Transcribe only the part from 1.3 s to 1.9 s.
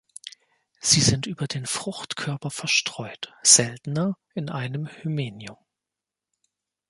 den